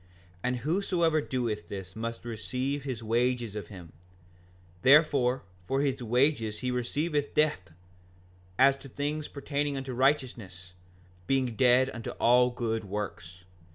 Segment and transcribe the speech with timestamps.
[0.01, 0.07] 5:42
[0.45, 3.93] And whosoever doeth this must receive his wages of him;
[4.81, 7.71] therefore, for his wages he receiveth death,
[8.57, 10.73] as to things pertaining unto righteousness,
[11.27, 13.43] being dead unto all good works.